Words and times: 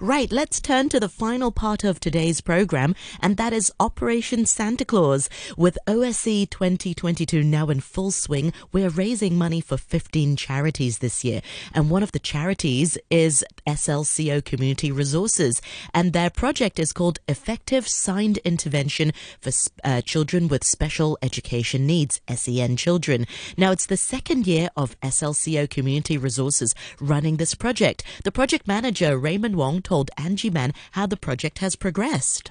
Right, 0.00 0.32
let's 0.32 0.60
turn 0.60 0.88
to 0.88 0.98
the 0.98 1.08
final 1.08 1.52
part 1.52 1.84
of 1.84 2.00
today's 2.00 2.40
program, 2.40 2.96
and 3.20 3.36
that 3.36 3.52
is 3.52 3.72
Operation 3.78 4.44
Santa 4.44 4.84
Claus. 4.84 5.30
With 5.56 5.78
OSC 5.86 6.50
2022 6.50 7.44
now 7.44 7.68
in 7.68 7.78
full 7.78 8.10
swing, 8.10 8.52
we're 8.72 8.88
raising 8.88 9.38
money 9.38 9.60
for 9.60 9.76
15 9.76 10.34
charities 10.34 10.98
this 10.98 11.22
year. 11.22 11.42
And 11.72 11.90
one 11.90 12.02
of 12.02 12.10
the 12.10 12.18
charities 12.18 12.98
is 13.08 13.44
SLCO 13.68 14.44
Community 14.44 14.90
Resources, 14.90 15.62
and 15.92 16.12
their 16.12 16.30
project 16.30 16.80
is 16.80 16.92
called 16.92 17.20
Effective 17.28 17.86
Signed 17.86 18.38
Intervention 18.38 19.12
for 19.40 19.52
uh, 19.84 20.00
Children 20.00 20.48
with 20.48 20.64
Special 20.64 21.16
Education 21.22 21.86
Needs, 21.86 22.20
SEN 22.28 22.76
Children. 22.76 23.26
Now, 23.56 23.70
it's 23.70 23.86
the 23.86 23.96
second 23.96 24.48
year 24.48 24.70
of 24.76 24.98
SLCO 25.02 25.70
Community 25.70 26.18
Resources 26.18 26.74
running 27.00 27.36
this 27.36 27.54
project. 27.54 28.02
The 28.24 28.32
project 28.32 28.66
manager, 28.66 29.16
Raymond 29.16 29.54
Wong, 29.54 29.82
told 29.84 30.10
Angie 30.16 30.50
Man 30.50 30.72
how 30.92 31.06
the 31.06 31.16
project 31.16 31.58
has 31.58 31.76
progressed. 31.76 32.50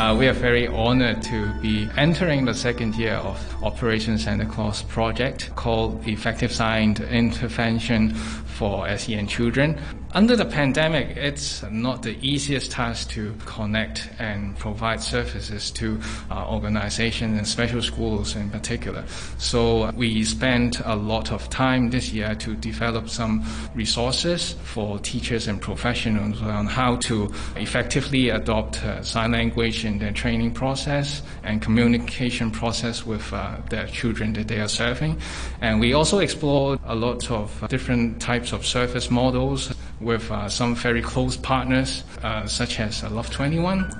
Uh, 0.00 0.16
we 0.16 0.26
are 0.26 0.32
very 0.32 0.66
honored 0.66 1.20
to 1.22 1.52
be 1.60 1.86
entering 1.98 2.46
the 2.46 2.54
second 2.54 2.94
year 2.94 3.16
of 3.16 3.62
Operation 3.62 4.16
Santa 4.16 4.46
Claus 4.46 4.82
project 4.82 5.54
called 5.56 6.06
Effective 6.08 6.50
Signed 6.50 7.00
Intervention 7.00 8.14
for 8.60 8.86
SEN 8.98 9.26
Children. 9.26 9.80
Under 10.12 10.36
the 10.36 10.44
pandemic, 10.44 11.16
it's 11.16 11.62
not 11.70 12.02
the 12.02 12.18
easiest 12.20 12.72
task 12.72 13.08
to 13.12 13.34
connect 13.46 14.10
and 14.18 14.58
provide 14.58 15.00
services 15.00 15.70
to 15.70 15.98
uh, 16.30 16.46
organizations 16.46 17.38
and 17.38 17.46
special 17.46 17.80
schools 17.80 18.36
in 18.36 18.50
particular. 18.50 19.04
So 19.38 19.90
we 19.92 20.24
spent 20.24 20.80
a 20.84 20.94
lot 20.94 21.32
of 21.32 21.48
time 21.48 21.88
this 21.90 22.12
year 22.12 22.34
to 22.34 22.54
develop 22.56 23.08
some 23.08 23.46
resources 23.74 24.56
for 24.64 24.98
teachers 24.98 25.48
and 25.48 25.58
professionals 25.58 26.42
on 26.42 26.66
how 26.66 26.96
to 26.96 27.32
effectively 27.56 28.28
adopt 28.28 28.84
uh, 28.84 29.02
sign 29.02 29.32
language 29.32 29.86
in 29.86 30.00
their 30.00 30.12
training 30.12 30.52
process 30.52 31.22
and 31.44 31.62
communication 31.62 32.50
process 32.50 33.06
with 33.06 33.32
uh, 33.32 33.56
the 33.70 33.84
children 33.92 34.34
that 34.34 34.48
they 34.48 34.60
are 34.60 34.68
serving. 34.68 35.18
And 35.62 35.80
we 35.80 35.94
also 35.94 36.18
explored 36.18 36.80
a 36.84 36.96
lot 36.96 37.30
of 37.30 37.64
different 37.68 38.20
types 38.20 38.49
of 38.52 38.66
surface 38.66 39.10
models 39.10 39.74
with 40.00 40.30
uh, 40.30 40.48
some 40.48 40.74
very 40.74 41.02
close 41.02 41.36
partners, 41.36 42.04
uh, 42.22 42.46
such 42.46 42.80
as 42.80 43.04
uh, 43.04 43.10
Love 43.10 43.30
21. 43.30 43.90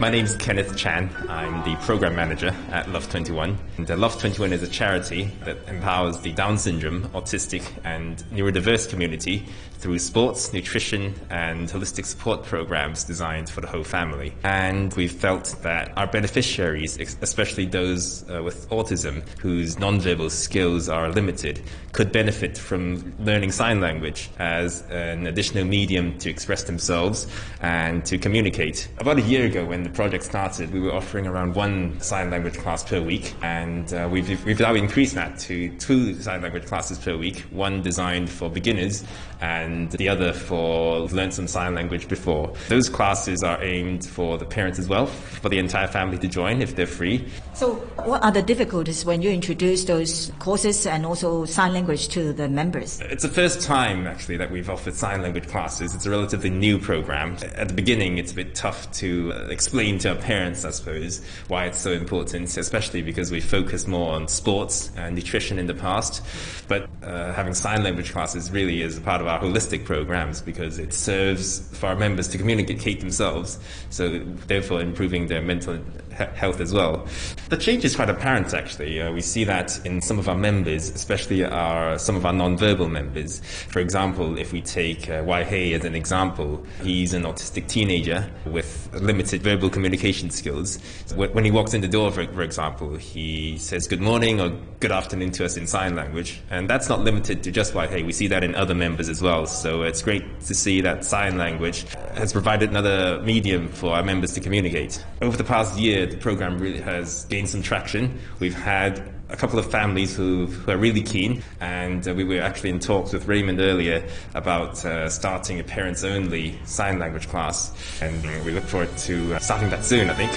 My 0.00 0.10
name 0.10 0.26
is 0.26 0.36
Kenneth 0.36 0.76
Chan. 0.76 1.10
I'm 1.28 1.64
the 1.64 1.74
program 1.84 2.14
manager 2.14 2.54
at 2.70 2.88
Love 2.88 3.10
21. 3.10 3.58
And 3.78 3.88
Love 3.98 4.16
21 4.20 4.52
is 4.52 4.62
a 4.62 4.68
charity 4.68 5.32
that 5.44 5.58
empowers 5.66 6.20
the 6.20 6.30
Down 6.30 6.56
syndrome, 6.56 7.08
autistic, 7.08 7.64
and 7.82 8.16
neurodiverse 8.32 8.88
community 8.88 9.44
through 9.78 9.98
sports, 9.98 10.52
nutrition, 10.52 11.14
and 11.30 11.68
holistic 11.68 12.04
support 12.04 12.44
programs 12.44 13.02
designed 13.02 13.50
for 13.50 13.60
the 13.60 13.66
whole 13.66 13.82
family. 13.82 14.32
And 14.44 14.94
we 14.94 15.08
felt 15.08 15.56
that 15.62 15.92
our 15.96 16.06
beneficiaries, 16.06 16.96
especially 16.98 17.66
those 17.66 18.28
uh, 18.30 18.40
with 18.42 18.68
autism 18.70 19.26
whose 19.40 19.76
nonverbal 19.76 20.30
skills 20.30 20.88
are 20.88 21.10
limited, 21.10 21.60
could 21.90 22.12
benefit 22.12 22.56
from 22.56 23.14
learning 23.18 23.50
sign 23.50 23.80
language 23.80 24.30
as 24.38 24.82
an 24.90 25.26
additional 25.26 25.64
medium 25.64 26.18
to 26.18 26.30
express 26.30 26.64
themselves 26.64 27.26
and 27.60 28.04
to 28.04 28.16
communicate. 28.18 28.88
About 28.98 29.18
a 29.18 29.22
year 29.22 29.46
ago, 29.46 29.64
when 29.64 29.87
the 29.88 29.94
project 29.94 30.24
started, 30.24 30.70
we 30.72 30.80
were 30.80 30.92
offering 30.92 31.26
around 31.26 31.54
one 31.54 31.98
sign 32.00 32.30
language 32.30 32.58
class 32.58 32.84
per 32.84 33.00
week, 33.00 33.34
and 33.42 33.92
uh, 33.94 34.08
we've, 34.10 34.44
we've 34.44 34.60
now 34.60 34.74
increased 34.74 35.14
that 35.14 35.38
to 35.38 35.70
two 35.78 36.14
sign 36.20 36.42
language 36.42 36.66
classes 36.66 36.98
per 36.98 37.16
week, 37.16 37.40
one 37.50 37.82
designed 37.82 38.28
for 38.28 38.50
beginners 38.50 39.04
and 39.40 39.90
the 39.92 40.08
other 40.08 40.32
for 40.32 41.00
learn 41.08 41.30
some 41.30 41.46
sign 41.46 41.74
language 41.74 42.08
before. 42.08 42.52
Those 42.68 42.88
classes 42.88 43.42
are 43.42 43.62
aimed 43.62 44.04
for 44.04 44.36
the 44.36 44.44
parents 44.44 44.78
as 44.78 44.88
well, 44.88 45.06
for 45.06 45.48
the 45.48 45.58
entire 45.58 45.86
family 45.86 46.18
to 46.18 46.28
join 46.28 46.60
if 46.60 46.76
they're 46.76 46.86
free. 46.86 47.28
So, 47.54 47.74
what 48.04 48.22
are 48.22 48.32
the 48.32 48.42
difficulties 48.42 49.04
when 49.04 49.22
you 49.22 49.30
introduce 49.30 49.84
those 49.84 50.32
courses 50.38 50.86
and 50.86 51.06
also 51.06 51.44
sign 51.44 51.72
language 51.72 52.08
to 52.08 52.32
the 52.32 52.48
members? 52.48 53.00
It's 53.00 53.22
the 53.22 53.28
first 53.28 53.62
time 53.62 54.06
actually 54.06 54.36
that 54.38 54.50
we've 54.50 54.68
offered 54.68 54.94
sign 54.94 55.22
language 55.22 55.48
classes. 55.48 55.94
It's 55.94 56.06
a 56.06 56.10
relatively 56.10 56.50
new 56.50 56.78
program. 56.78 57.36
At 57.54 57.68
the 57.68 57.74
beginning, 57.74 58.18
it's 58.18 58.32
a 58.32 58.36
bit 58.36 58.54
tough 58.54 58.90
to 58.92 59.32
uh, 59.32 59.48
explain 59.78 59.98
to 60.00 60.08
our 60.08 60.16
parents, 60.16 60.64
I 60.64 60.70
suppose, 60.70 61.24
why 61.46 61.66
it's 61.66 61.78
so 61.78 61.92
important, 61.92 62.56
especially 62.56 63.00
because 63.00 63.30
we 63.30 63.40
focus 63.40 63.86
more 63.86 64.12
on 64.12 64.26
sports 64.26 64.90
and 64.96 65.14
nutrition 65.14 65.56
in 65.56 65.68
the 65.68 65.74
past. 65.74 66.20
But 66.66 66.88
uh, 67.00 67.32
having 67.32 67.54
sign 67.54 67.84
language 67.84 68.10
classes 68.10 68.50
really 68.50 68.82
is 68.82 68.98
a 68.98 69.00
part 69.00 69.20
of 69.20 69.28
our 69.28 69.40
holistic 69.40 69.84
programs 69.84 70.42
because 70.42 70.80
it 70.80 70.92
serves 70.92 71.60
for 71.78 71.86
our 71.86 71.94
members 71.94 72.26
to 72.28 72.38
communicate 72.38 72.98
themselves, 72.98 73.60
so 73.90 74.18
therefore 74.48 74.80
improving 74.80 75.28
their 75.28 75.42
mental 75.42 75.78
health 76.26 76.60
as 76.60 76.72
well. 76.72 77.06
The 77.48 77.56
change 77.56 77.84
is 77.84 77.94
quite 77.96 78.10
apparent 78.10 78.52
actually. 78.54 79.00
Uh, 79.00 79.12
we 79.12 79.20
see 79.20 79.44
that 79.44 79.84
in 79.86 80.00
some 80.00 80.18
of 80.18 80.28
our 80.28 80.36
members, 80.36 80.90
especially 80.90 81.44
our 81.44 81.98
some 81.98 82.16
of 82.16 82.26
our 82.26 82.32
non-verbal 82.32 82.88
members. 82.88 83.40
For 83.68 83.80
example, 83.80 84.38
if 84.38 84.52
we 84.52 84.60
take 84.60 85.08
uh, 85.08 85.22
as 85.28 85.84
an 85.84 85.94
example, 85.94 86.64
he's 86.82 87.14
an 87.14 87.22
autistic 87.22 87.68
teenager 87.68 88.28
with 88.44 88.92
limited 88.94 89.42
verbal 89.42 89.67
communication 89.70 90.30
skills. 90.30 90.78
When 91.14 91.44
he 91.44 91.50
walks 91.50 91.74
in 91.74 91.80
the 91.80 91.88
door, 91.88 92.10
for, 92.10 92.24
for 92.26 92.42
example, 92.42 92.96
he 92.96 93.58
says 93.58 93.86
good 93.86 94.00
morning 94.00 94.40
or 94.40 94.50
good 94.80 94.92
afternoon 94.92 95.32
to 95.32 95.44
us 95.44 95.56
in 95.56 95.66
sign 95.66 95.96
language, 95.96 96.40
and 96.50 96.68
that's 96.68 96.88
not 96.88 97.00
limited 97.00 97.42
to 97.44 97.50
just 97.50 97.72
Hei. 97.72 98.02
We 98.02 98.12
see 98.12 98.28
that 98.28 98.44
in 98.44 98.54
other 98.54 98.74
members 98.74 99.08
as 99.08 99.22
well. 99.22 99.46
So 99.46 99.82
it's 99.82 100.02
great 100.02 100.40
to 100.42 100.54
see 100.54 100.80
that 100.82 101.04
sign 101.04 101.38
language 101.38 101.86
has 102.14 102.32
provided 102.32 102.70
another 102.70 103.20
medium 103.22 103.68
for 103.68 103.94
our 103.94 104.02
members 104.02 104.32
to 104.34 104.40
communicate. 104.40 105.04
Over 105.22 105.36
the 105.36 105.44
past 105.44 105.78
year, 105.78 106.06
the 106.06 106.16
program 106.16 106.58
really 106.58 106.80
has 106.80 107.24
gained 107.26 107.48
some 107.48 107.62
traction. 107.62 108.18
We've 108.40 108.54
had 108.54 109.17
a 109.30 109.36
couple 109.36 109.58
of 109.58 109.70
families 109.70 110.16
who, 110.16 110.48
are 110.66 110.76
really 110.76 111.02
keen, 111.02 111.42
and 111.60 112.06
uh, 112.06 112.14
we 112.14 112.24
were 112.24 112.40
actually 112.40 112.70
in 112.70 112.78
talks 112.78 113.12
with 113.12 113.26
Raymond 113.26 113.60
earlier 113.60 114.02
about 114.34 114.84
uh, 114.84 115.08
starting 115.08 115.60
a 115.60 115.64
parents 115.64 116.04
only 116.04 116.58
sign 116.64 116.98
language 116.98 117.28
class, 117.28 117.72
and 118.00 118.22
we 118.44 118.52
look 118.52 118.64
forward 118.64 118.96
to 118.98 119.34
uh, 119.34 119.38
starting 119.38 119.70
that 119.70 119.84
soon, 119.84 120.10
I 120.10 120.14
think. 120.14 120.32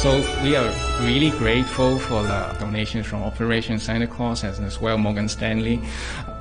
So 0.00 0.16
we 0.42 0.56
are 0.56 0.72
really 1.00 1.28
grateful 1.36 1.98
for 1.98 2.22
the 2.22 2.56
donations 2.58 3.06
from 3.06 3.22
Operation 3.22 3.78
Santa 3.78 4.06
Claus 4.06 4.44
as 4.44 4.80
well 4.80 4.96
Morgan 4.96 5.28
Stanley 5.28 5.78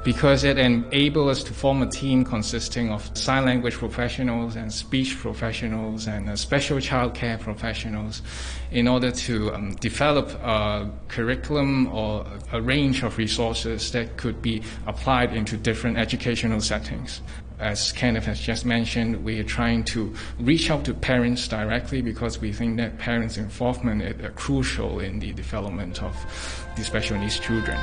because 0.04 0.44
it 0.44 0.58
enables 0.58 1.40
us 1.40 1.44
to 1.44 1.54
form 1.54 1.82
a 1.82 1.88
team 1.88 2.24
consisting 2.24 2.92
of 2.92 3.16
sign 3.18 3.46
language 3.46 3.74
professionals 3.74 4.56
and 4.56 4.72
speech 4.72 5.18
professionals 5.18 6.08
and 6.08 6.30
uh, 6.30 6.36
special 6.36 6.78
childcare 6.78 7.40
professionals 7.40 8.22
in 8.72 8.88
order 8.88 9.12
to 9.12 9.54
um, 9.54 9.76
develop 9.76 10.30
a 10.44 10.90
curriculum 11.10 11.88
or 11.94 12.26
a 12.54 12.62
range 12.62 13.04
of 13.04 13.18
resources 13.18 13.92
that 13.92 14.16
could 14.18 14.42
be 14.42 14.62
applied 14.88 15.34
into 15.34 15.58
different 15.58 15.98
educational 15.98 16.62
settings 16.62 17.22
as 17.60 17.92
Kenneth 17.92 18.26
has 18.26 18.40
just 18.40 18.66
mentioned, 18.66 19.24
we 19.24 19.38
are 19.40 19.44
trying 19.44 19.84
to 19.84 20.14
reach 20.40 20.72
out 20.72 20.86
to 20.86 20.94
parents 20.94 21.48
directly 21.48 22.02
because 22.02 22.40
we 22.40 22.54
think 22.54 22.78
that 22.78 22.98
parents' 22.98 23.38
involvement 23.38 24.02
is 24.02 24.32
crucial 24.36 25.00
in 25.00 25.20
the 25.20 25.34
development 25.34 26.02
of 26.02 26.16
the 26.78 26.84
special 26.84 27.18
needs 27.18 27.38
children. 27.38 27.78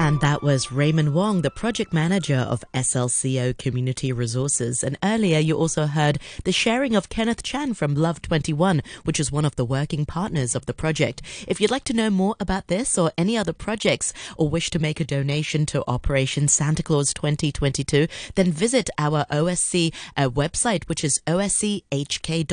And 0.00 0.18
that 0.22 0.42
was 0.42 0.72
Raymond 0.72 1.12
Wong, 1.12 1.42
the 1.42 1.50
project 1.50 1.92
manager 1.92 2.38
of 2.38 2.64
SLCO 2.72 3.58
Community 3.58 4.12
Resources. 4.12 4.82
And 4.82 4.96
earlier 5.04 5.38
you 5.38 5.58
also 5.58 5.84
heard 5.84 6.18
the 6.44 6.52
sharing 6.52 6.96
of 6.96 7.10
Kenneth 7.10 7.42
Chan 7.42 7.74
from 7.74 7.94
Love 7.94 8.22
21, 8.22 8.80
which 9.04 9.20
is 9.20 9.30
one 9.30 9.44
of 9.44 9.56
the 9.56 9.64
working 9.64 10.06
partners 10.06 10.54
of 10.54 10.64
the 10.64 10.72
project. 10.72 11.20
If 11.46 11.60
you'd 11.60 11.70
like 11.70 11.84
to 11.84 11.92
know 11.92 12.08
more 12.08 12.34
about 12.40 12.68
this 12.68 12.96
or 12.96 13.12
any 13.18 13.36
other 13.36 13.52
projects 13.52 14.14
or 14.38 14.48
wish 14.48 14.70
to 14.70 14.78
make 14.78 15.00
a 15.00 15.04
donation 15.04 15.66
to 15.66 15.84
Operation 15.86 16.48
Santa 16.48 16.82
Claus 16.82 17.12
2022, 17.12 18.06
then 18.36 18.52
visit 18.52 18.88
our 18.96 19.26
OSC 19.30 19.92
uh, 20.16 20.30
website, 20.30 20.88
which 20.88 21.04
is 21.04 21.20
oschk.org. 21.26 22.48